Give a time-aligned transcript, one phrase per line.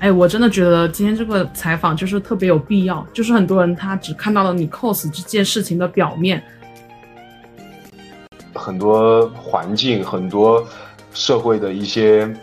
[0.00, 6.42] 哎，我真的觉得今天这个采访就是特别有必要，就是很多人他只看到了你 cos 这件事情的表面，
[8.54, 10.66] 很多环境、很多
[11.12, 12.34] 社会的一些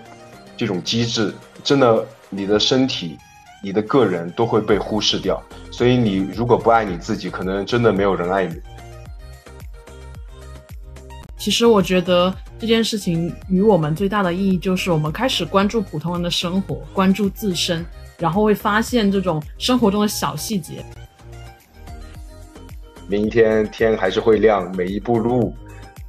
[0.56, 1.34] 这种机制，
[1.64, 3.18] 真的你的身体、
[3.64, 5.42] 你的个人都会被忽视掉。
[5.72, 8.56] 所以你如果不爱你自己，可能真的没有人爱你。
[11.38, 17.86] 其实我觉得这件事情与我们最大的意义就是，我们开始关注普通人的生活，关注自身，
[18.18, 20.84] 然后会发现这种生活中的小细节。
[23.08, 25.54] 明天天还是会亮，每一步路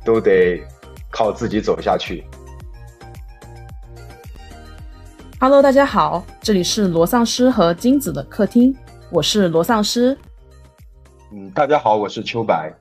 [0.07, 0.63] 都得
[1.11, 2.25] 靠自己走下去。
[5.39, 8.75] Hello，大家好，这里是罗丧尸和金子的客厅，
[9.13, 10.17] 我是罗丧尸。
[11.31, 12.73] 嗯，大家好，我是秋白。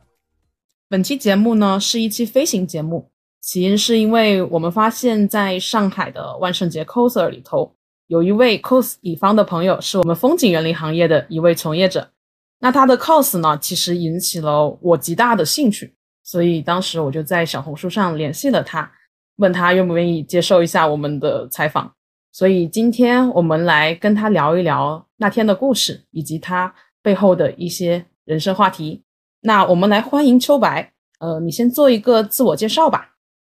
[0.88, 3.11] 本期节目呢是一期飞行节目，
[3.47, 7.73] 起因是因为我们发现，在上海的万圣节 coser 里头，
[8.07, 12.11] 有一位 cos 乙方的朋友是我们风景园林行业的一位从业者。
[12.59, 18.91] 那他的 cos 呢，其实引起了我极大的兴趣，所以当时我就在小红书上联系了他，
[19.38, 21.89] 问他愿不愿意接受一下我们的采访。
[22.33, 29.03] 所以今天我们来跟他聊一聊那天的故事，以及他背后的一些人生话题。
[29.39, 33.13] 那我们来欢迎秋白，呃，你先做一个自我介绍吧。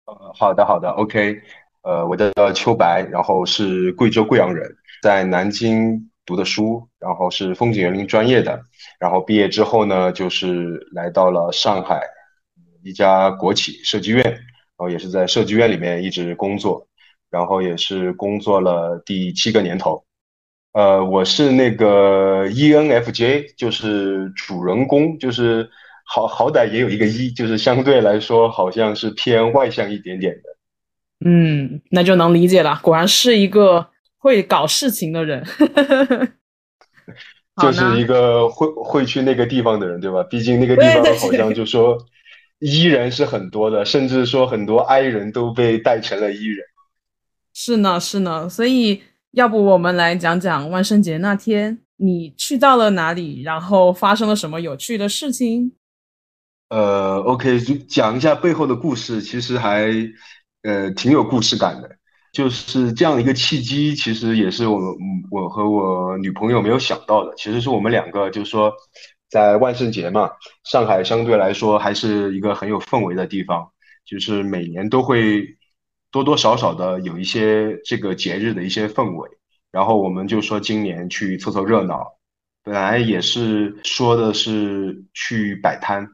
[0.09, 1.39] 呃，好的，好的，OK，
[1.83, 4.67] 呃，我叫秋白，然后是贵州贵阳人，
[5.03, 8.59] 在南京读的书，然后是风景园林专业的，
[8.99, 12.01] 然后毕业之后呢，就是来到了上海
[12.83, 14.41] 一家国企设计院，然
[14.79, 16.87] 后也是在设计院里面一直工作，
[17.31, 20.03] 然后也是工作了第七个年头。
[20.73, 25.69] 呃，我是那个 ENFJ，就是主人公，就是
[26.09, 31.29] 好好歹也有一个一，就是相对来说好像是偏外向一点点的。
[31.29, 35.45] 嗯，那就能理解了，果然是一个会搞事情的人，
[37.61, 40.23] 就是一个会会去那个地方的人，对吧？
[40.25, 41.99] 毕竟那个地方好像就说
[42.61, 46.65] E 人是很多的，甚至说很多 I 人都被带成了 E 人。
[47.53, 49.03] 是呢，是呢，所以。
[49.33, 55.71] 要不我们来讲讲万圣节那天你去到了哪里，然后发生了什么有趣的事情？
[56.69, 59.91] 呃，OK，就讲一下背后的故事，其实还
[60.63, 61.97] 呃挺有故事感的。
[62.33, 64.79] 就是这样一个契机，其实也是我
[65.31, 67.35] 我和我女朋友没有想到的。
[67.37, 68.73] 其实是我们两个，就是说
[69.29, 70.31] 在万圣节嘛，
[70.65, 73.71] 上海相对来说还是一个很有氛围的地方，
[74.05, 75.57] 就是每年都会。
[76.11, 79.29] 多多少少的有一些这个节日的一些氛围，
[79.71, 82.03] 然后我们就说今年去凑凑热闹，
[82.65, 86.09] 本来也是说的是去摆摊，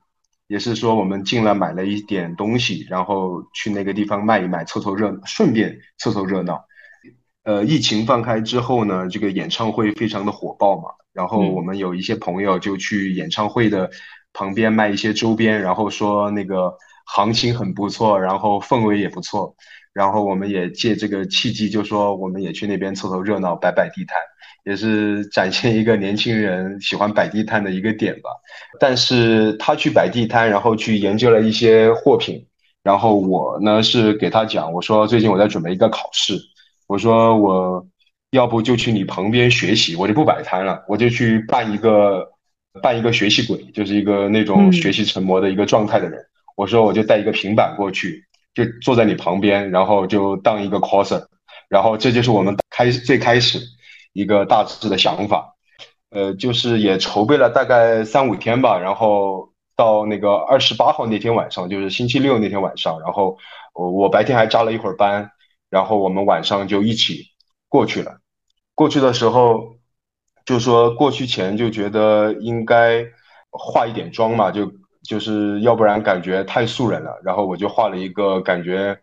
[0.46, 6.64] 也是说我们进来买了一点东西，然后去那个地方卖一卖，凑凑热，顺便凑凑热闹。
[7.44, 13.90] 呃，疫情放开之后呢，这个演唱会非常的火爆嘛，然后我们有一些朋友就去演唱会的
[14.32, 16.74] 旁边卖一些周边，然后说那个
[17.06, 19.54] 行情很不错，然后氛围也不错。
[19.92, 24.18] 然后我们也借这个契机，就说我们也去那边凑凑热闹，摆摆地摊，
[24.64, 28.30] 也是展现一个年轻人喜欢摆地摊的一个点吧。
[28.80, 32.44] 但是他去摆地摊，然后去研究了一些货品，
[32.82, 36.34] 然后我呢是给他讲，我说最近我在准备一个考试，
[36.86, 37.86] 我说我
[38.30, 42.28] 要不就去你旁边学习，我就不摆摊了，我就去扮一个
[42.82, 46.20] 扮一个学习鬼，就是一个那种学习成魔的一个状态的人。
[46.56, 48.24] 我说我就带一个平板过去。
[48.54, 51.20] 就坐在你旁边，然后就当一个 coser，
[51.68, 53.58] 然后这就是我们开最开始
[54.14, 55.54] 一个大致的想法，
[56.08, 63.36] 呃，就是也筹备了大概三五天吧，然后到那个二十八号那天晚上，就是星期六那天晚上，然后
[63.74, 65.30] 我我白天还加了一会儿班，
[65.68, 67.24] 然后我们晚上就一起
[67.68, 68.20] 过去了。
[68.74, 69.76] 过去的时候
[70.46, 73.04] 就说过去前就觉得应该
[73.50, 74.72] 化一点妆嘛，就。
[75.06, 78.98] 就是要不然感觉太素人了，然后我就画了一个感觉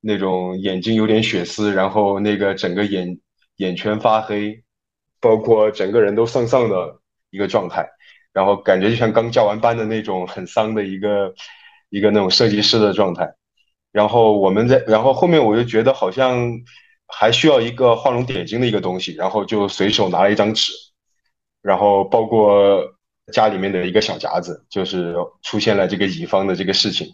[0.00, 3.20] 那种眼睛有点血丝，然后那个整个眼
[3.56, 4.62] 眼圈发黑，
[5.20, 7.88] 包括整个人都丧丧的一个状态，
[8.32, 11.34] 然后感觉就像刚加完班的那种很丧的一个
[11.90, 13.34] 一个那种设计师的状态。
[13.92, 16.48] 然后我们在，然后后面我就觉得好像
[17.08, 20.72] 还需要一个画龙点睛的一个东西，然后就随手拿了一张纸，
[21.62, 22.92] 然后包括。
[23.32, 27.08] 家里面的一个小夹子，就是出现了这个乙方的这个事情，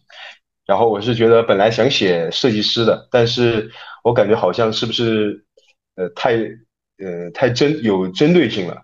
[0.66, 3.70] 然后我是觉得本来想写设计师的，但是
[4.02, 5.44] 我感觉好像是不是
[6.00, 6.32] 呃太
[7.04, 8.82] 呃太针有针对性了，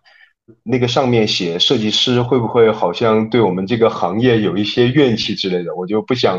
[0.62, 5.74] 那个上面写设计师会不会好像对我们这个行业有一些怨气之类的？
[5.74, 6.38] 我就不想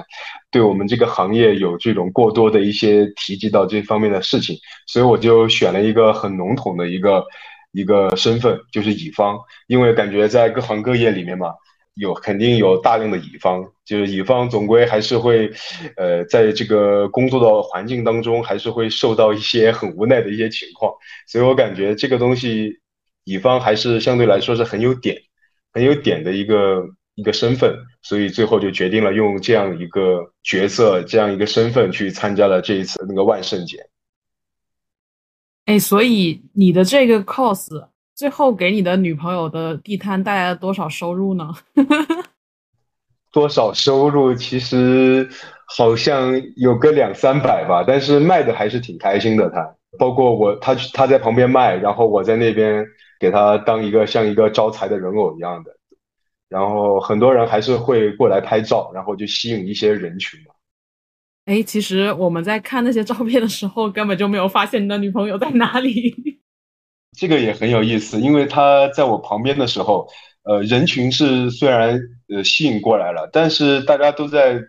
[0.52, 7.26] 对我们这个行业有这种过多的一些提及到这方面的事情，所以我就选了一个很笼统的一个
[7.72, 11.54] 一个身份，就是乙方，因为感觉在各行各业里面嘛。
[11.98, 15.52] 有肯定有大量的乙方，就是乙方总归还是会，
[15.96, 20.94] 呃，在这个工作的环境当中，还是会受到一些很无奈的一些情况，
[21.28, 22.80] 所以我感觉这个东西，
[23.24, 25.18] 乙方还是相对来说是很有点，
[25.74, 26.84] 很有点的一个
[27.16, 33.78] 一个身份，所以最后就决定了用这样一个角色，这样一个身份去参加了这一次那个万圣节。
[35.66, 37.88] 哎，所以你的这个 cos。
[38.18, 41.54] 最后给你的女朋友的地摊带来了多少收入呢？
[43.32, 44.34] 多少收入？
[44.34, 45.30] 其实
[45.68, 49.48] 好像有个两三百吧，但是卖的还是挺开心的。
[49.52, 52.84] 他包括我，他他在旁边卖，然后我在那边
[53.20, 55.72] 给他当一个像一个招财的人偶一样的，
[56.50, 60.56] 然后很多人还是会过来拍照，然后就吸引一些人群嘛。
[61.46, 66.37] 哎，其实我们在看那些照片的时候，根本就没有发现你的女朋友在哪里。
[67.18, 70.08] 这个也很有意思，因为他在我旁边的时候，
[70.44, 72.00] 呃，人群是虽然
[72.30, 74.62] 呃吸引过来了，但是大家都在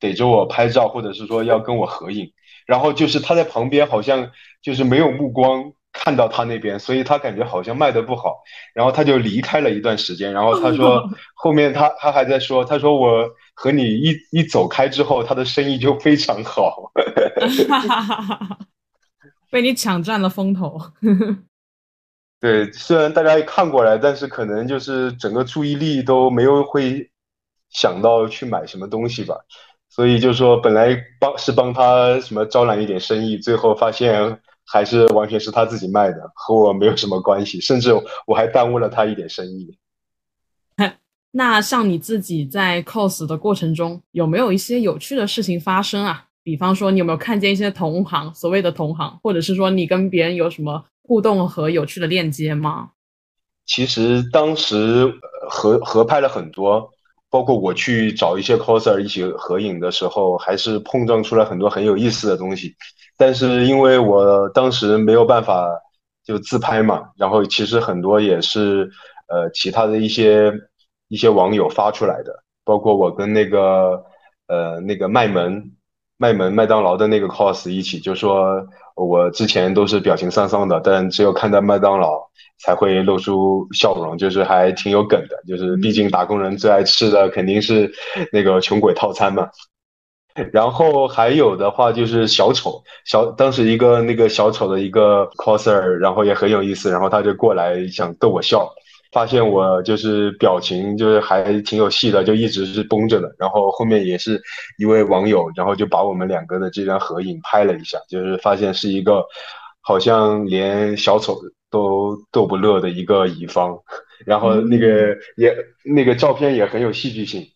[0.00, 2.32] 逮着我拍照，或者是说要跟我合影，
[2.66, 4.30] 然后就是他在旁边好像
[4.62, 8.38] 就是没有目光看到他那边，所以他感觉好像卖的不好，
[8.74, 11.06] 然后他就离开了一段时间，然后他说
[11.36, 16.90] 后面他他还在说，他说我和你一一走开之后，他的生意就非常好，
[19.50, 20.80] 被你抢占了风头。
[22.40, 27.10] 对，虽然大家看过来，但是可能就是整个注意力都没有会
[27.68, 29.36] 想到去买什么东西吧，
[29.90, 37.92] 所以就说本来帮是帮他什么招揽一点生意，最后发现还是完全是他自己卖的，和我没有什么关系，甚至
[38.26, 39.76] 我还耽误了他一点生意。
[41.32, 46.24] 那像你自己在 cos 的过程中，有没有一些有趣的事情发生啊？
[46.42, 50.86] 比方说，你有没有看见一些同行，所谓的同行，或者是说你跟别人有什么？
[51.10, 52.90] 互动和有趣的链接吗？
[53.66, 55.12] 其实当时
[55.50, 56.88] 合合拍了很多，
[57.28, 62.76] 包括我去找一些 coser 一起合影的时候，还是碰撞出来很多很有意思的东西。
[63.16, 65.66] 但是因为我当时没有办法
[66.24, 68.88] 就自拍嘛，然后其实很多也是
[69.26, 70.52] 呃其他的一些
[71.08, 74.00] 一些网友发出来的，包括我跟那个
[74.46, 75.72] 呃那个麦门
[76.16, 78.64] 麦门麦当劳的那个 cos 一起，就说。
[78.96, 82.28] 我之前都是表情丧丧的，但只有看到麦当劳
[82.58, 85.42] 才会露出笑容，就是还挺有梗的。
[85.48, 87.92] 就是毕竟打工人最爱吃的肯定是
[88.32, 89.48] 那个穷鬼套餐嘛。
[90.52, 98.72] 然后还有的话就是小丑，小当时一个那个小丑的一个 coser，然后也很有意思，然后他就过来想逗我笑。
[99.12, 103.34] 发现我就是表情就是还挺有戏的，就一直是绷着的。
[103.38, 104.40] 然后后面也是
[104.78, 109.24] 一位网友，然后就把我们两个的这张合影拍了一下，就是发现是一个
[109.80, 111.40] 好像连小丑
[111.70, 113.76] 都逗不乐的一个乙方。
[114.26, 117.46] 然后那个也那个照片也很有戏剧性。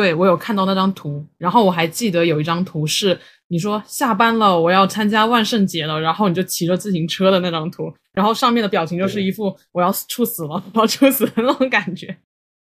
[0.00, 3.18] 对我有看到那张图，然后我还记得有一张图是。
[3.48, 12.16] 你说下班了，我要参加万圣节了，然后你就骑着自行车的那张图，然后上面的表情就是一副我要猝死了，我要猝死的那种感觉。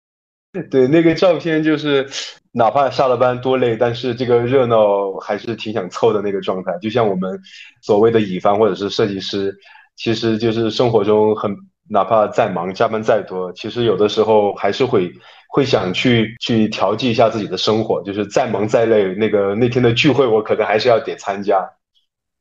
[0.70, 2.06] 对，那个照片就是
[2.50, 6.76] 哪怕下了班多累，但是这个热闹还是挺想凑的那个状态。
[6.82, 7.40] 就像我们
[7.80, 9.56] 所谓的乙方或者是设计师，
[9.96, 11.56] 其实就是生活中很
[11.88, 15.10] 哪怕再忙，加班再多，其实有的时候还是会。
[15.54, 21.58] 会想去去调剂一下自己的生活，就是再忙再累，那个那天的聚会我可能还是要得参加。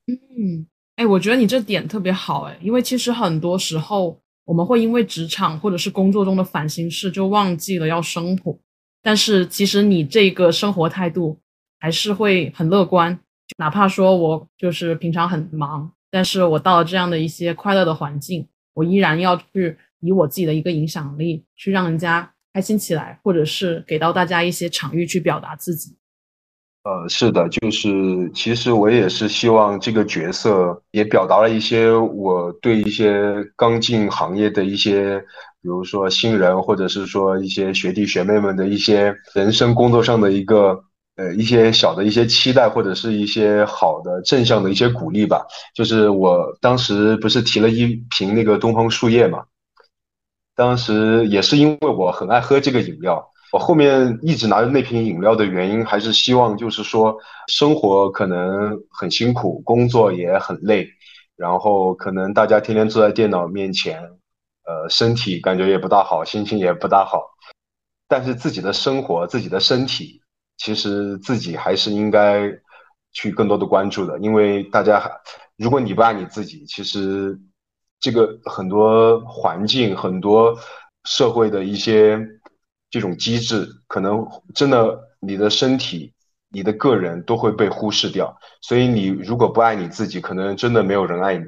[0.07, 0.65] 嗯，
[0.95, 8.57] 哎，我觉得你这点特别好，哎，因为其实很多时候我们会因为职场或者是工作中的烦心事就忘记了要生活，
[9.03, 11.37] 但是其实你这个生活态度
[11.81, 13.19] 还是会很乐观，
[13.57, 22.31] 哪怕说我就是平常很忙，但是我到了这样的一些快乐的环境，我依然要去以我自己的一个影响力去让人家。
[22.53, 25.95] 开心起来，或者是给到大家一些场域去表达自己。
[26.83, 35.19] 呃，是的，就是其实我也是希望这个角色也表达了一些我对一些刚进行业的一些，
[35.61, 40.83] 比如说新人，或者是说一些学弟学妹们的一些人生工作上的一个
[41.17, 45.45] 呃一些小的一些期待，或者是一些好的正向的一些鼓励吧。
[45.75, 49.45] 就是我当时不是提了一瓶那个东方树叶嘛。
[50.61, 60.87] 当时也是因为我很爱喝这个饮料，我后面一直拿着那瓶饮料的原因，还是希望就是说，生活可能很辛苦，工作也很累，
[61.35, 64.03] 然后可能大家天天坐在电脑面前，
[64.63, 67.23] 呃，身体感觉也不大好，心情也不大好。
[68.07, 70.21] 但是自己的生活、自己的身体，
[70.57, 72.47] 其实自己还是应该
[73.13, 75.11] 去更多的关注的，因为大家，
[75.57, 77.35] 如果你不爱你自己，其实
[78.01, 80.57] 这个很多环境、很多
[81.05, 82.19] 社会的一些
[82.89, 86.13] 这种机制，可能真的你的身体、
[86.49, 88.35] 你的个人都会被忽视掉。
[88.61, 91.45] 所以你如果不爱你自己，可能真的没有人爱你。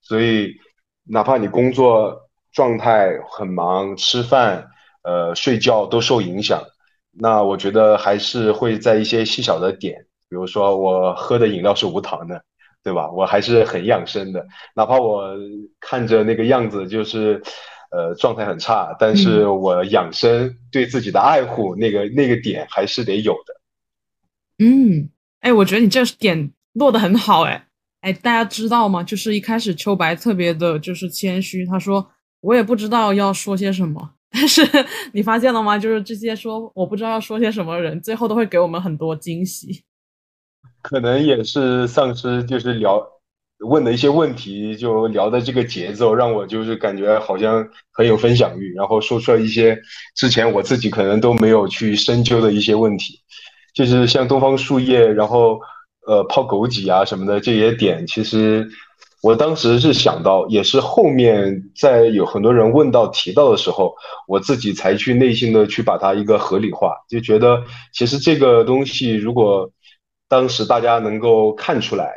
[0.00, 0.52] 所以
[1.02, 4.68] 哪怕你工作状态很忙，吃饭。
[5.06, 6.62] 呃，睡觉都受影响，
[7.10, 12.42] 那我觉得还是会在一些细小的点，比如说我喝的饮料是无糖的，
[12.84, 13.10] 对吧？
[13.10, 15.34] 我还是很养生的，哪怕我
[15.80, 17.42] 看着那个样子就是，
[17.90, 23.54] 呃，状态很差，但是我养生对自己的爱护那个那个点还是得有的。
[24.58, 25.08] 嗯，
[25.40, 27.66] 哎，我觉得你这点落得很好，哎，
[28.02, 29.02] 哎，大家知道吗？
[29.02, 32.06] 就是一开始秋白特别的就是谦虚，他说
[32.42, 34.10] 我也不知道要说些什么。
[34.30, 34.62] 但是
[35.12, 35.78] 你发现了吗？
[35.78, 39.84] 就是这些说我不知道要说些什么人，最后都会给我们很多惊喜。
[40.84, 43.02] 可能也是丧尸就是聊
[43.60, 49.80] 问的一些问题，就聊的这个节奏，让我就是感觉好像很有分享欲，然后说出了一些
[50.14, 53.18] 之前我自己可能都没有去深究的一些问题，
[53.74, 55.58] 就是像东方树叶，然后
[56.06, 58.68] 呃泡枸杞啊什么的这些点，其实。
[59.22, 63.94] 我当时是想到，也是后面在有很多人问到提到的时候，
[64.28, 67.64] 我自己才去内心的去把它一个合理化，就觉得
[67.94, 69.70] 其实这个东西如果
[70.28, 72.12] 当时大家能够看出来，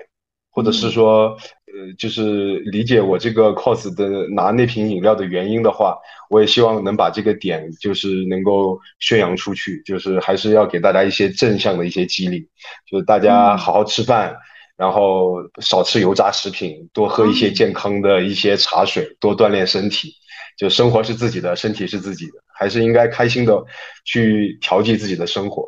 [0.49, 5.97] 或者是说呃就是理解我这个 cos 的拿那瓶饮料的原因的话，
[6.29, 12.47] 我也希望能把这个点就是能够宣扬出去，就是还是要给大家一些正向的一些激励，
[12.89, 14.35] 就是大家好好吃饭。
[14.77, 20.13] 然后少吃油炸食品，多喝一些健康的一些茶水，多锻炼身体。
[20.55, 23.59] 就生活是自己的，身体是自己的，还是应该开心的
[24.05, 25.67] 去调剂自己的生活。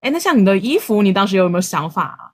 [0.00, 2.32] 哎，那像你的衣服，你当时有没有想法啊？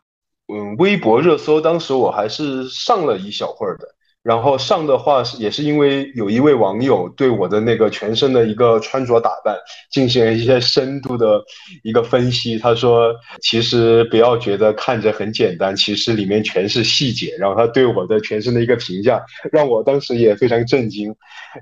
[0.53, 3.95] 嗯，微博热搜当时我还是上了一小会儿的。
[4.23, 9.57] 然后上的话是也是因为有一位网友对我的那个全身的一个穿着打扮
[9.91, 11.43] 进行了一些深度的
[11.83, 12.57] 一个分析。
[12.57, 13.13] 他说
[13.43, 21.13] ：“其实不要觉得看着很简单，其实里面全是细节。”然后他对我的全身的一个评价让我当时也非常震惊，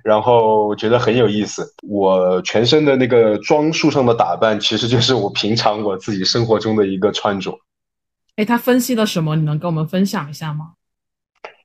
[0.05, 1.67] 然后我觉得很有意思。
[1.89, 7.59] 我全身的那个装束上的打扮，其实就是我平常我自己生活中的一个穿着。
[8.37, 9.35] 哎，他分析了什么？
[9.37, 10.73] 你能跟我们分享一下吗？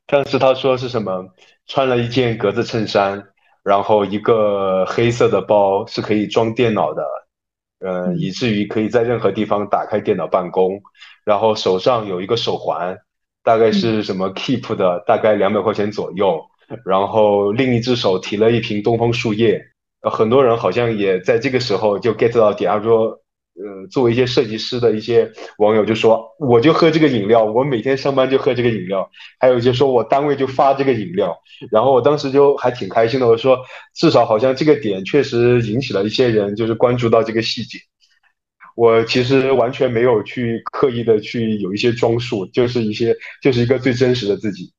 [0.06, 1.28] 但是他说是什么？
[1.66, 3.22] 穿了一件格子衬衫，
[3.64, 7.04] 然后一个黑色的包是可以装电脑的，
[7.80, 10.80] 嗯，以至于可以在任何地方打开电脑办公。
[11.24, 12.96] 然后手上有一个手环，
[13.42, 16.40] 大概是什么 Keep 的，大概两百块钱左右。
[16.84, 19.60] 然后另一只手提了一瓶东方树叶。
[20.02, 23.20] 很多人好像也在这个时候就 get 到点，他说。
[23.58, 29.10] 呃，作为一些设计师的一些网友就说，我就喝这个饮料，我每天上班就喝这个饮料。
[29.38, 31.34] 还有一些说我单位就发这个饮料，
[31.70, 33.26] 然后我当时就还挺开心的。
[33.26, 33.58] 我说，
[33.94, 37.78] 至少好像这个点确实引起了一些人就是关注到这个细节。
[38.76, 44.70] 我其实完全没有去刻意的去有一些装束，就是一些就是一个最真实的自己。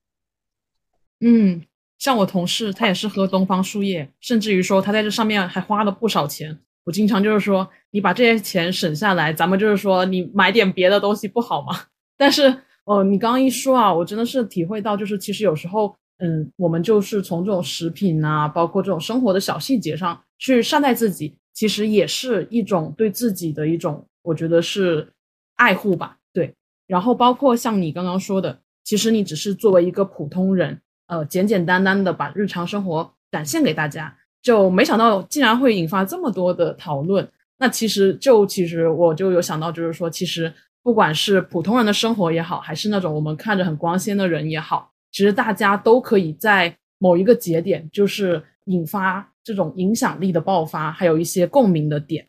[1.20, 1.64] 嗯，
[1.98, 6.60] 像我同事他也是喝东方树叶，甚至于说他在这上面还花了不少钱。
[6.88, 11.78] 我经常就是说，你把这些钱省下来，咱们就是说你买点别的东西不好吗？
[12.18, 25.10] 但是，哦，你刚刚一说啊，我真的是体会到，就是其实有时候，嗯，我们就是从这种食品啊，包括这种生活的小细节上去善待自己，其实也是一种对自己的一种，我觉得是
[25.58, 26.16] 爱护吧。
[26.32, 26.56] 对，
[26.88, 34.18] 然后包括像你刚刚说的，其实你只是作为一个普通人，呃，简简单单的把日常生活展现给大家。
[34.48, 37.28] 就没想到竟然会引发这么多的讨论。
[37.60, 52.26] 那其实就其实我就有想到，就是说，其实不管是普通人的生活也好，还是那种我们看着很光鲜的人也好，其实大家都可以在某一个节点，就是引发这种影响力的爆发，还有一些共鸣的点。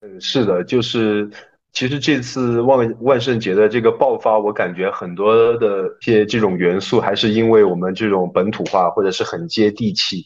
[0.00, 1.28] 嗯，是的，就是
[1.74, 10.24] 其实这次万万圣节的这个爆发，我感觉很多的一些这种元素，还是因为我们这种本土化或者是很接地气。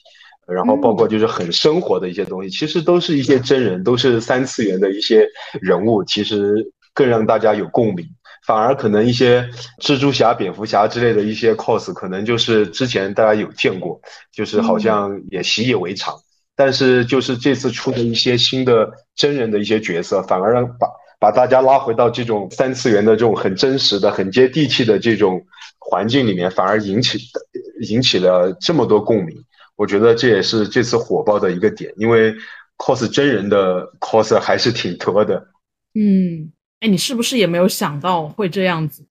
[0.52, 5.26] 然后包括就是很生活的一些东西，其实都是一些真人，都是三次元的一些
[5.60, 8.06] 人物，其实更让大家有共鸣。
[8.46, 9.48] 反而可能一些
[9.80, 14.00] 蜘蛛侠、蝙蝠侠之类的一些 cos，可能就是之前大家有见过，
[14.32, 16.14] 就是好像也习以为常。
[16.56, 20.88] 但是就是这次出的一些新的真人的一些角色，反而让把
[21.18, 25.40] 把大家拉回到这种三次元的这种很真实的、很接地气的这种
[25.78, 27.18] 环境里面，反而引起
[27.88, 29.36] 引起了这么多共鸣。
[29.80, 32.34] 我觉得这也是这次火爆的一个点，因为
[32.76, 35.42] cos 真人的 cos 还是挺多的。
[35.94, 39.06] 嗯，哎，你是不是也没有想到会这样子？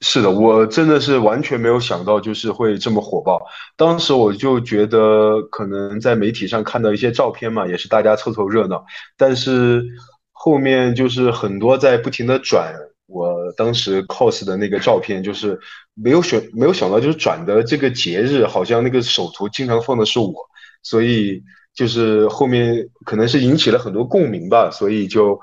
[0.00, 3.40] 是的，我真的是完全没有想到，就是会这么火爆。
[3.76, 8.84] 当时我就觉得，可能在媒体上看到一些照片嘛，也是大家凑凑热闹。
[9.16, 9.84] 但是
[10.32, 12.74] 后面就是很多在不停的转
[13.12, 15.58] 我当时 cos 的那个照片，就是
[15.94, 20.34] 没有选，没有想到，就是转的这个节日，好像那个首图经常放的是我，
[20.82, 21.42] 所以
[21.74, 25.40] 就是后面可能是引起了很多共鸣吧，所以就。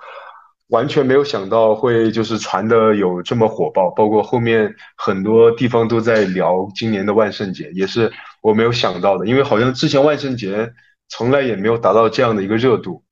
[0.70, 8.12] 完全没有想到会就是传的有这么火爆，包括后面很多地方都在聊今年的万圣节，也是
[8.44, 10.72] 我没有想到的，因为好像之前万圣节
[11.08, 13.04] 从来也没有达到这样的一个热度。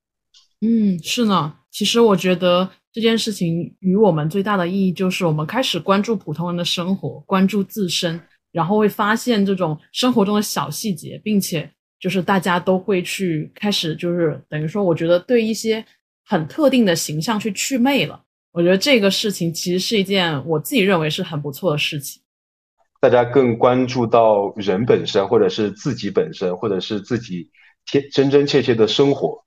[0.60, 1.54] 嗯，是呢。
[1.72, 8.20] 其实我觉得这件事情与我们最大的意义就是我们开始关注普通人的生活，关注自身，
[8.52, 15.84] 然后会发现这种生活中的小细节，并且就是大家都会去开始就是等于说，我觉得对一些。
[16.30, 22.20] 很特定的形象去祛魅了，我觉得这个事情其实是一件我自己认为是很不错的事情。
[23.00, 27.50] 大家更关注到人本身，或者是自己本身，或者是自己
[27.86, 29.42] 贴真真切切的生活，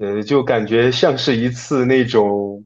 [0.00, 2.64] 呃，就感觉像是一次那种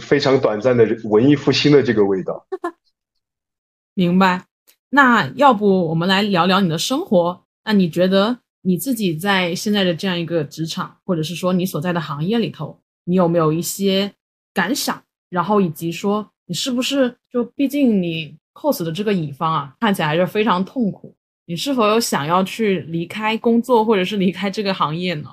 [0.00, 2.46] 非常短暂的文艺复兴的这个味道。
[3.94, 4.44] 明白。
[4.90, 7.44] 那要不我们来聊聊你的生活？
[7.64, 12.80] 那你觉得你自己在现在的这样一个职场，或者是说你所在的行业里头？
[13.04, 14.12] 你有没有一些
[14.54, 15.02] 感想？
[15.28, 21.14] 然后以及说你是不是就毕竟你 cos 的这个乙方啊，看起来还是非常痛苦。
[21.44, 25.28] 你是否有想要去离开工作，或者是离开这个行业呢？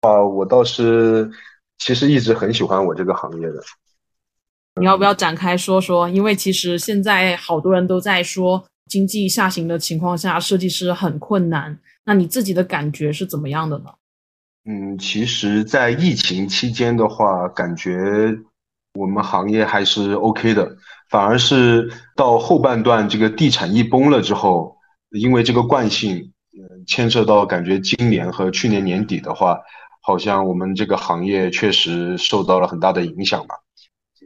[0.00, 1.30] 啊，我倒是
[1.78, 3.62] 其实一直很喜欢我这个行业的。
[4.80, 6.08] 你要不要展开说说？
[6.08, 11.78] 因为其实现在好多人都在说经济下行的情况下，设计师很困难。
[12.04, 13.84] 那你自己的感觉是怎么样的呢？
[14.64, 18.34] 嗯，其实，在疫情期间的话，感觉
[18.94, 20.76] 我们行业还是 OK 的。
[21.10, 24.76] 反而是到后半段，这个地产一崩了之后，
[25.10, 29.60] 因为这个惯性，嗯，牵涉到感觉今年和去年年底的话，
[30.02, 33.54] 好像我们这个行业确实受到了很大的影响吧。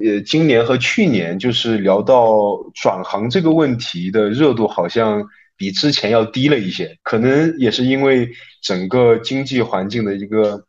[0.05, 5.25] 呃，今年和去年就是聊到转行这个问题的热度，好像。
[5.59, 8.29] 比之前要低了一些，可能也是因为
[8.61, 10.67] 整个经济环境的一个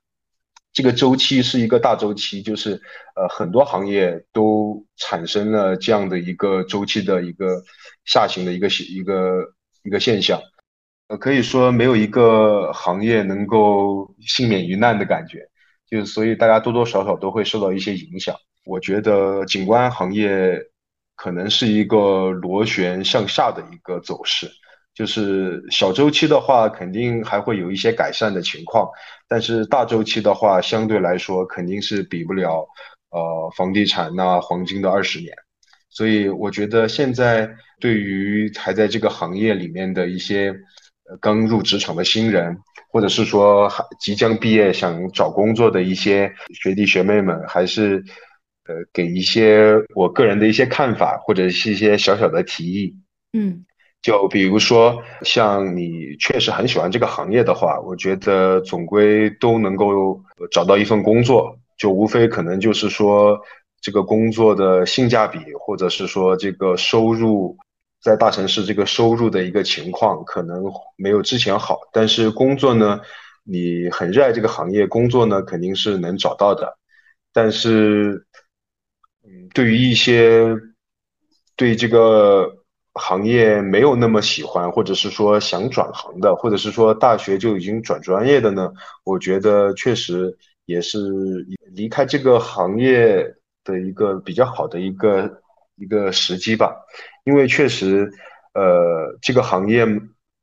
[0.72, 2.82] 这个周期是一个大周期，就是
[3.18, 7.62] 呃很多行业都产生了这样的一个周期的一个
[8.06, 10.40] 下行的一个一个一个现象，
[11.08, 15.48] 呃可以说没有一个行业能够幸免于难的感觉，
[15.90, 18.36] 就是所以大家多多少少都会受到一些影响。
[18.66, 20.62] 我觉得景观行业
[21.16, 24.50] 可能是一个螺旋向下的一个走势。
[24.94, 28.90] 就是小周期的话，肯定还会有一些改善的情况，
[29.28, 32.68] 但是大周期的话，相对来说肯定是比不了，
[33.12, 35.32] 呃，房地产那黄金的二十年。
[35.90, 37.48] 所以我觉得现在
[37.80, 40.54] 对于还在这个行业里面的一些
[41.22, 42.58] 刚入职场的新人，
[42.92, 48.04] 或者是说还即将毕业想找工作的一些学弟学妹们，还是
[48.68, 52.96] 呃给一些我个人的一些看法，或者是一些小小的提议。
[53.34, 53.64] 嗯。
[54.00, 63.38] 就比如说，像你确实很喜欢这个行业的话，我觉得总归都能够找到一份工作，就无非可能就是说
[63.82, 67.58] 这个工作的性价比，或者是说这个收入，
[68.02, 70.64] 在大城市这个收入的一个情况可能
[70.96, 73.02] 没有之前好，但是工作呢，
[73.44, 76.78] 你很热爱这个行业，工作呢肯定是能找到的，
[77.34, 78.26] 但是，
[79.24, 80.56] 嗯，对于一些
[81.56, 82.54] 对这个。
[83.00, 88.74] 行业没有那么喜欢，或者是说想转行的，或者是说大学就已经转专业的呢？
[89.04, 90.98] 我觉得确实也是
[91.76, 93.24] 离开这个行业
[93.64, 95.44] 的一个比较好的一个
[95.76, 96.76] 一个时机吧。
[97.28, 98.10] 因为确实，
[98.54, 99.86] 呃，这个行业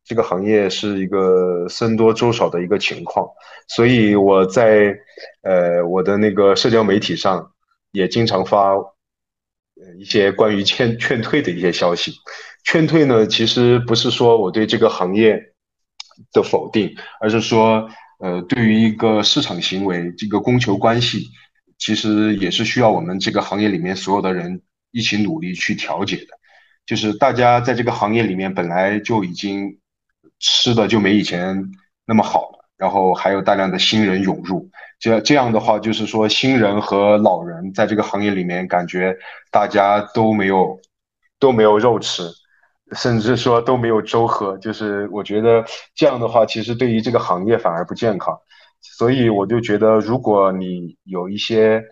[0.05, 3.27] 这个行业是一个僧多粥少的一个情况，
[3.67, 4.95] 所以我在
[5.43, 7.51] 呃我的那个社交媒体上
[7.91, 8.75] 也经常发。
[9.99, 12.13] 一些关于劝劝退的一些消息，
[12.63, 15.37] 劝退呢，其实不是说我对这个行业
[16.33, 17.89] 的否定，而是说，
[18.21, 21.27] 呃，对于一个市场行为，这个供求关系，
[21.77, 26.39] 其实也是需要我们这个行业里面所有的人一起努力去调节的。
[26.87, 29.79] 就是大家在这个行业里面本来就已经
[30.39, 31.63] 吃的就没以前
[32.07, 34.69] 那么好了，然后还有大量的新人涌入。
[35.01, 39.17] 这这样的话，就是说新人和老人在这个行业里面，感觉
[39.51, 40.79] 大家都没有
[41.39, 42.31] 都没有肉吃，
[42.93, 44.57] 甚至说都没有粥喝。
[44.59, 48.39] 就是我觉得这样的话，其实对于这个行业反而不健康。
[48.81, 51.83] 所以我就觉得，如果你有一些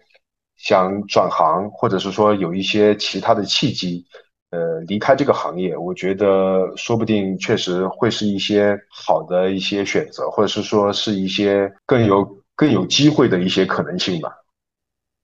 [0.57, 4.07] 想转行，或者是说有一些其他的契机，
[4.53, 12.23] 呃，离开这个行业，我觉得说不定确实会是一些好的一些选择，或者是说是一些更有
[12.55, 14.31] 更有机会的一些可能性吧。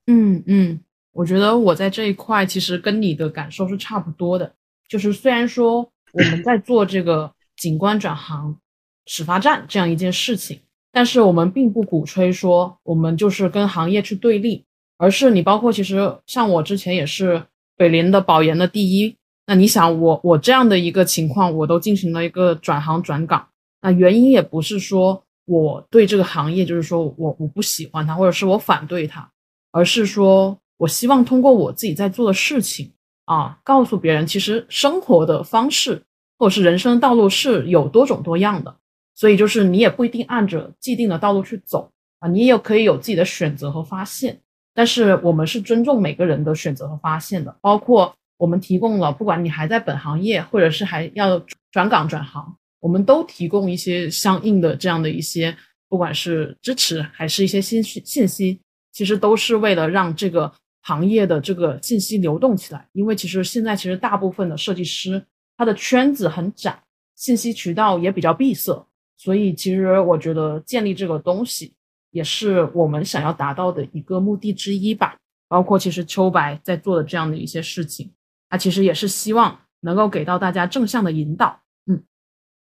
[0.07, 0.79] 嗯嗯，
[1.13, 4.51] 我觉得我在这一块其实跟你的感受是差不多的，
[4.87, 8.57] 就是虽然说我们在做这个景观转行
[9.05, 10.59] 始发站这样一件事情，
[10.91, 14.65] 但是我们并不鼓吹说我们就是跟行业去对立，
[14.97, 17.43] 而是你包括其实像我之前也是
[17.77, 19.15] 北林的保研的第一。
[19.49, 23.47] 那你想我我这样的一个情况，我都进行了一个转行转岗，
[23.81, 29.27] 那原因也不是说我对这个行业就是说我我不喜欢它，或者是我反对它，
[29.71, 32.93] 而是说我希望通过我自己在做的事情
[33.25, 35.99] 啊，告诉别人其实生活的方式
[36.37, 38.77] 或者是人生道路是有多种多样的，
[39.15, 44.39] 所以就是你也不一定按着既定的道路去走啊，你也可以有自己的选择和发现，
[44.75, 48.13] 但是我们是尊重每个人的选择和发现的，包括。
[48.39, 51.37] 我们提供了，不管你还在本行业，或者是还要
[51.71, 55.53] 转岗转行，我们都提供一些相应的这样的一些，
[55.89, 58.61] 不管是支持还是一些信息信息，
[58.93, 60.49] 其实都是为了让这个
[60.81, 62.87] 行业的这个信息流动起来。
[62.93, 65.21] 因为其实现在其实大部分的设计师
[65.57, 66.81] 他的圈子很窄，
[67.17, 71.73] 信息渠道也比较闭塞，所以其实我觉得建立这个东西
[72.11, 75.17] 也是我们想要达到的一个目的之一吧。
[75.49, 78.09] 包括其实秋白在做的这样的一些事情。
[78.49, 82.03] 他其实也是希望能够给到大家正向的引导，嗯，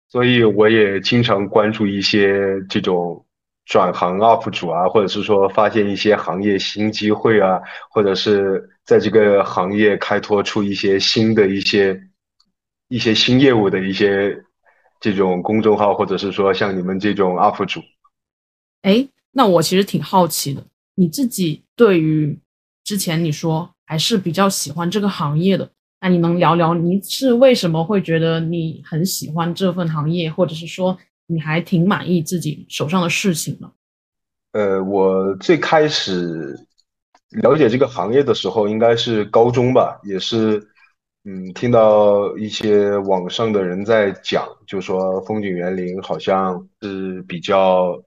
[0.09, 3.25] 所以我也经常关注一些这种
[3.65, 12.03] 转行 UP 主啊，或者是说发现一些行业新机会啊，或者是在这个行业开拓出一些新的一些
[12.89, 14.37] 一些新业务的一些
[15.01, 17.81] 这种公众号，或者是说像你们这种 UP 主。
[18.83, 20.65] 哎，那我其实挺好奇的，
[20.97, 22.37] 你自己对于
[22.83, 23.73] 之前你说。
[23.91, 25.69] 还是比较喜欢这个行业的，
[26.01, 33.69] 那你能聊聊你是为什么会觉得你很喜欢这份行业，或者是说你还挺满意自己手上的事情呢？
[34.53, 36.57] 呃，我最开始
[37.31, 40.65] 了解这个行业的时候，应该是高中吧，也是，
[41.25, 48.01] 嗯，听到一些网上的人在讲，就说风景园林好像是比较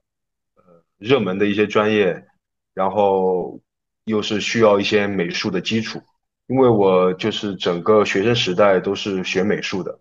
[0.56, 0.62] 呃
[0.96, 2.24] 热门的一些专业，
[2.72, 3.60] 然后。
[4.04, 6.00] 又是需要一些美术的基础，
[6.46, 9.98] 因为我就是整个学生时代都是学美术的，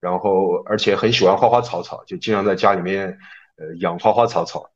[0.00, 3.18] 然后而且很喜欢花花草草，就经常在家里面
[3.56, 4.70] 呃养花花草草，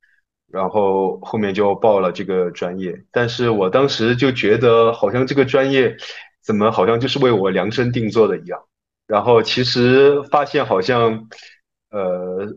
[0.50, 5.96] 然后后面就报了这个专业，但是我当时就觉得好像这个专业
[6.42, 8.64] 怎么好像就是为我量身定做的一样，
[9.06, 11.28] 然后其实发现好像
[11.90, 12.56] 呃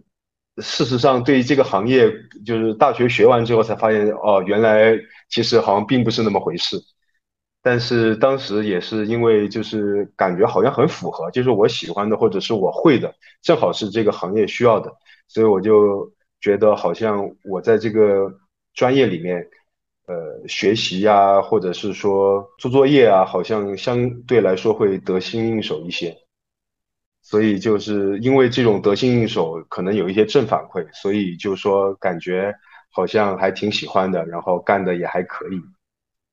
[0.58, 2.12] 事实上对于这个行业，
[2.46, 4.98] 就是大学学完之后才发现哦原来。
[5.30, 6.78] 其实好像并不是那么回事，
[7.64, 13.12] 但是当时也是因为就是感觉好像很符合，就是我喜欢的或者是我会的，
[13.42, 14.94] 正好是这个行业需要的，
[15.28, 16.08] 所以我就
[16.40, 18.32] 觉得好像我在这个
[18.76, 19.44] 专业里面，
[20.06, 26.16] 呃，学习呀，或者是说做作业啊，好像相对来说会得心应手一些，
[27.24, 32.54] 所以就是因为这种得心应手，可能有一些正反馈，所以就说感觉。
[32.96, 35.60] 好像还挺喜欢的，然后干的也还可以，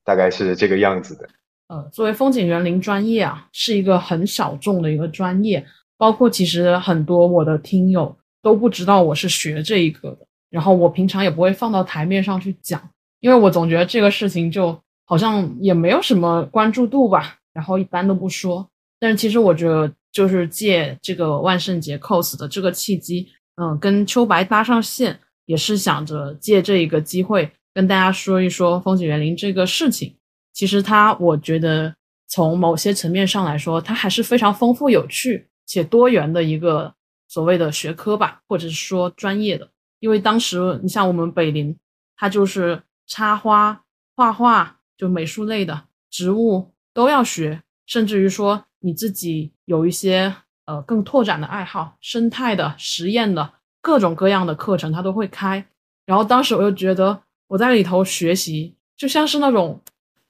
[0.04, 1.26] 大概是这个样子的。
[1.68, 5.64] 呃，作为风景园林专业啊，是一个很小众的一个专业，
[5.96, 12.78] 包括其实很多我的听友都不知道我是学这一个的，然后我平常也不会放到台面上去讲，
[13.20, 18.68] 因为我总觉得这个事情就好像也没有什么关注度吧，然后一般都不说。
[18.98, 25.20] 但是其实我觉得，就是借这个万圣节 cos 的这个契机，嗯，跟秋白搭上线。
[25.46, 30.14] 也是想着借这一个机会跟大家说一说风景园林这个事情。
[30.52, 31.92] 其实它，我觉得
[32.28, 36.94] 从某些层面上来说，它还是非常丰富、有趣且多元的一个
[37.26, 39.68] 所谓的学科吧，或者是说专业的。
[39.98, 41.76] 因为当时你像我们北林，
[42.14, 43.82] 它就是插花、
[44.14, 50.34] 画画，就美术类的植物都要学，甚至于说你自己有一些
[50.66, 53.52] 呃更拓展的爱好，生态的、实验的。
[53.82, 55.64] 各种各样的课程他都会开，
[56.04, 59.80] 然后当时我就觉得我在里头学习就像是那种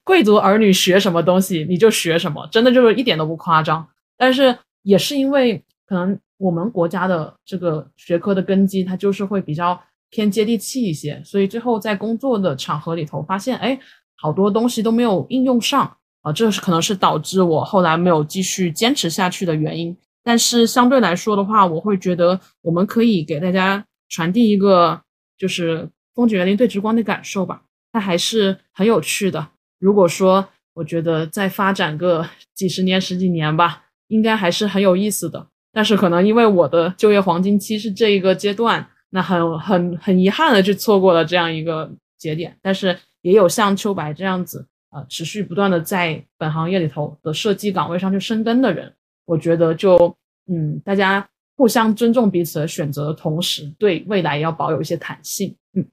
[0.05, 3.85] 贵族儿女学什么东西你就学什么，真的就是一点都不夸张。
[4.15, 9.77] 但是也是因为可能我们国家的这个学科的根基它就是会比较
[10.09, 13.77] 偏接地气一些，所以最后在工作的场合里头发现，哎，
[14.15, 19.95] 好多东西都没有应用上啊，这是可能是导致我后来没有继续坚持下去的原因。
[20.23, 25.01] 但是相对来说的话，我会觉得我们可以给大家传递一个
[25.37, 29.47] 就是风景园林对直观的感受吧，它还是很有趣的。
[29.79, 35.47] 如果说我觉得再发展个几十年、十几年吧，应该还是很有意思的。
[35.73, 42.55] 但是可能因为我的就业黄金期是这一个阶段，那很很很遗憾的就错过了这样一个节点。
[42.61, 48.93] 但是也有像秋白这样子，呃，持续不断的在本行业里头的设计岗位上去深耕的人。
[49.25, 50.15] 我觉得就
[50.47, 55.55] 嗯，大家互相尊重彼此的选择的同时，对未来要保有一些弹性。
[55.73, 55.85] 嗯，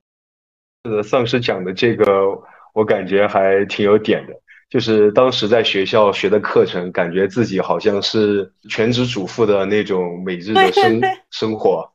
[0.83, 2.05] 呃，丧尸讲的这个，
[2.73, 4.33] 我感觉还挺有点的。
[4.69, 11.91] 就是当时在学校学的课程，感觉自己好像是全职主妇的那种每日的生 生活，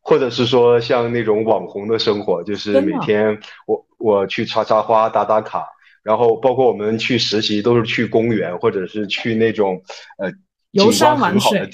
[0.00, 5.66] 或者是说像那种网红的生活，就是每天我我去插插花打打卡，
[6.02, 9.82] 然后包括我们去实习都是去公园或者是去那种
[10.18, 10.32] 呃。
[10.72, 11.68] 游山玩水，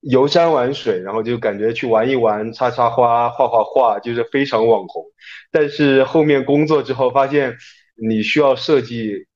[0.00, 5.04] 游山玩水，然后就感觉去玩一玩，插插花，画画画，就是非常网红。
[5.52, 7.54] 但是后面工作之后，发现
[8.02, 9.26] 你需要设计，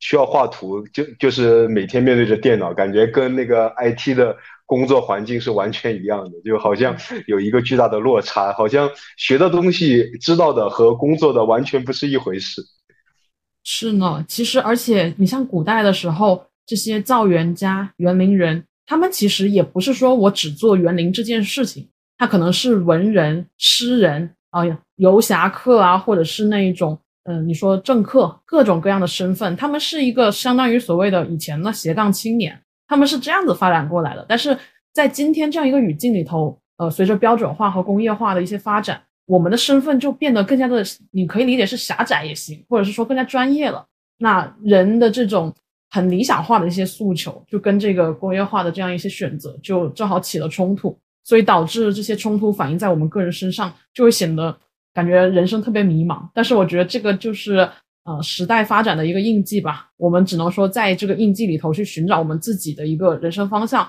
[0.00, 6.96] 需要画图，就就是每天面对着电脑，感觉跟那个 IT 的工作环境是完全一样的，就好像
[7.26, 12.62] 有一个巨大的落差，好像学的东西、知道的和工作的完全不是一回事。
[13.66, 16.46] 是呢，其实而且你像古代的时候。
[16.68, 24.62] 这些造园家、园林人，他们其实也不是说我只做园林这件事情，他可能是文人、诗人啊、
[24.96, 34.26] 游侠客啊，或者是那一种，嗯，你说政客，各种各样的身份，他们是一个相当于所谓的以前的斜杠青年，他们是这样子发展过来的。
[34.28, 34.58] 但是
[34.92, 43.86] 在今天这样一个语境里头，呃，随着标准化和工业化的一些发展，我们的身份就变得更加的，你可以理解是狭窄也行，或者是说更加专业了。
[44.18, 45.54] 那人的这种。
[45.88, 54.54] 很理想化的一些诉求，就跟这个工业化的这样一些选择，就正好起了冲突，所以导致这些冲突反映在我们个人身上，就会显得
[54.92, 56.28] 感觉人生特别迷茫。
[56.34, 57.58] 但是我觉得这个就是
[58.02, 63.88] 呃时代发展的一个印记吧，我们只能说在这个印记里头去寻找我们自己的一个人生方向。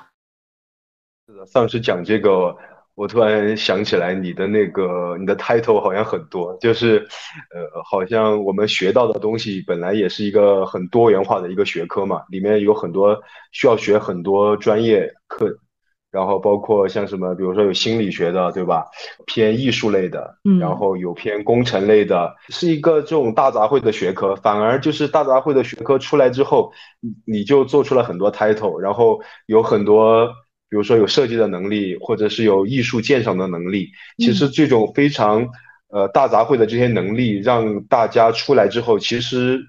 [1.25, 2.55] 是的，上次讲这个。
[2.97, 7.07] 我突然想起来，你的那个你的 title 好像很多，就是，
[7.53, 15.59] 呃，好像我们学到的东西本来也是一个很多元化的一个学科嘛，里面有很多需要学很多专业课，
[16.11, 18.83] 然后包括像什么，比如说有心理学的，对吧？
[19.27, 24.35] 偏艺术类的，然后有偏工程类的，是一个这种大杂烩的学科。
[24.37, 26.71] 反而就是大杂烩的学科出来之后，
[27.27, 30.27] 你就做出了很多 title，然后有很多。
[30.69, 35.47] 比如说有设计的能力，或者是有艺术鉴赏的能力，其实这种非常
[35.89, 39.61] 呃大杂烩的这些能力，让大家出来之后，其实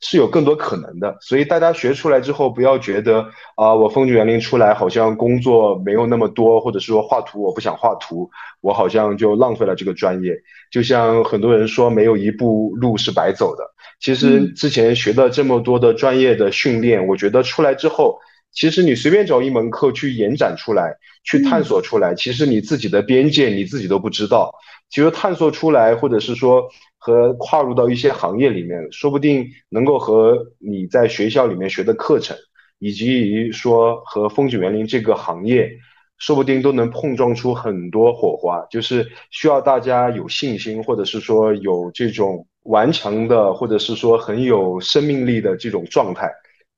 [0.00, 1.18] 是有更多可能的。
[1.20, 8.30] 所以大家学出来之后，不要觉得啊，我风景园林出来好像工作没有那么多，或者是说画图我不想画图，
[8.62, 10.34] 我好像就浪费了这个专业。
[10.70, 13.62] 就像很多人说，没有一步路是白走的。
[14.00, 18.18] 其实之前学的这么多的专业的训练，我觉得出来之后。
[18.52, 24.50] 其实你随便找一门课去延展出来，去探索出来，其实你自己的边界你自己都不知道。
[24.88, 32.34] 其实探索出来，或者是说和跨入到一些行业里面，说不定能够和你在学校里面学的课程，
[32.78, 35.70] 以及于说和风景园林这个行业，
[36.16, 38.64] 说不定都能碰撞出很多火花。
[38.70, 46.30] 就是需要大家有信心，或者是说有这种顽强的，或者是说很有生命力的这种状态。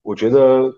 [0.02, 0.72] 我觉得。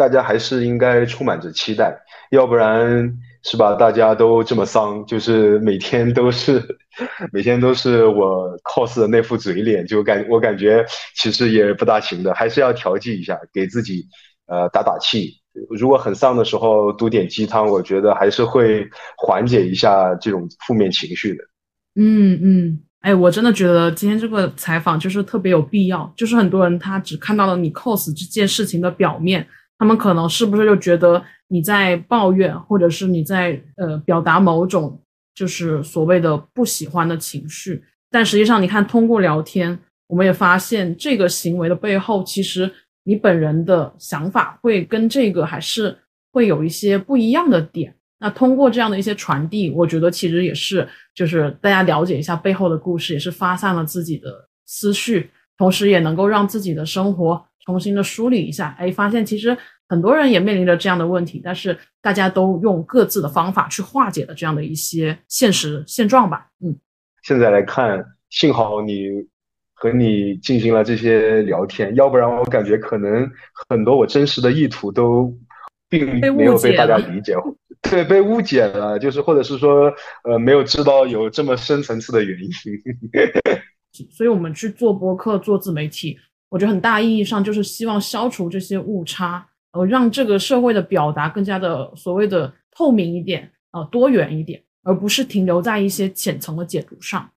[0.00, 1.94] 大家还是应该充满着期待，
[2.30, 3.74] 要不然是吧？
[3.74, 6.62] 大家都这么丧，就是每天都是，
[7.34, 10.82] 每天都是我 cos 的那副嘴脸，就感我感觉
[11.16, 14.06] 其实也不大行的，还是要调剂一下，给自己
[14.46, 15.34] 呃打打气。
[15.68, 21.44] 如果很丧的时候读点鸡汤，我觉得还是会缓解一下这种负面情绪的。
[21.96, 29.46] 嗯嗯，哎，我真的觉得今天这个采访就是特别有必要，就是很多人他只看到了你 cos 这件事情的表面。
[29.80, 35.00] 他们可能是不是就觉得你在抱怨，或者是你在呃表达某种
[35.34, 37.82] 就是所谓的不喜欢的情绪？
[38.10, 42.70] 但实际上，你看通过聊天，我们也发现这个行为的背后，其实
[43.04, 45.96] 你本人的想法会跟这个还是
[46.30, 47.94] 会有一些不一样的点。
[48.18, 57.42] 那通过这样的一些传递，我觉得其实也是就是大家了解一下背后的故事，也是发散了自己的思绪，同时也能够让自己的生活。
[57.64, 59.56] 重新的梳理一下，哎，发现其实
[59.88, 66.48] 很多人也面临着这样的问题，但是大家都用各自的方法去化解了这样的一些现实现状吧。
[66.64, 66.76] 嗯，
[67.22, 69.08] 现在来看，幸好你
[69.74, 73.30] 和你进行了这些聊天，要不然我感觉可能
[73.68, 75.34] 很多我真实的意图都
[75.88, 77.34] 并没有被大家理解，
[77.82, 79.92] 对，被误解了，就是或者是说，
[80.24, 82.50] 呃，没有知道有这么深层次的原因。
[84.12, 86.16] 所以我们去做播客、做自媒体，
[86.50, 97.30] 我觉得很大意义上就是希望消除这些误差，呃，让这个社会的表达更加的所谓的透明一点，呃，多元一点，而不是停留在一些浅层的解读上。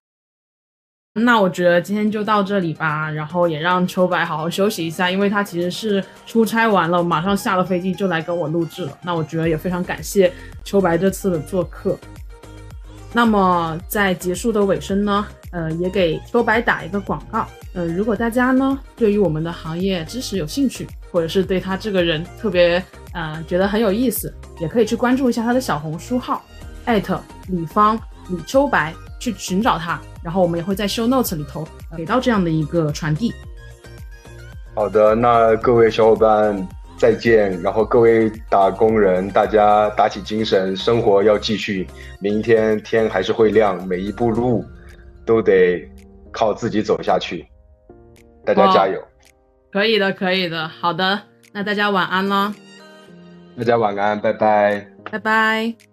[1.15, 8.97] 那我觉得今天就到这里吧，然后也让秋白好好休息一下，因为他其实是出差完了，马上下了飞机就来跟我录制了。
[9.03, 11.95] 那我觉得也非常感谢秋白这次的做客。
[13.13, 17.47] 那么在结束的尾声呢，呃，也给秋白打一个广告。
[17.73, 26.43] 呃，如果大家呢对于我们的行业知识有兴趣，或者是对他这个人特别呃觉得很有意思，也可以去关注一下他的小红书号，
[26.85, 27.97] 艾特李芳
[28.29, 28.93] 李秋白。
[29.19, 33.33] 去寻找他，然后我们也会在 show notes 里头给到这样的一个传递。
[34.75, 41.85] 好的，那各位小伙伴再见，然后各位打工人，大家打起精神，生活要继续，
[42.19, 44.63] 明天天还是会亮，每一步路
[45.25, 45.87] 都得
[46.31, 47.45] 靠自己走下去，
[48.45, 49.01] 大家加油！
[49.71, 51.19] 可以的，可以的，好的，
[51.51, 52.53] 那大家晚安了。
[53.57, 55.92] 大家晚安，拜拜，拜拜。